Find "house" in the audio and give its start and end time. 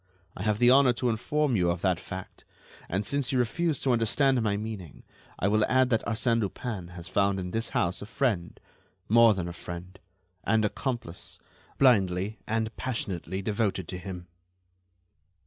7.69-8.01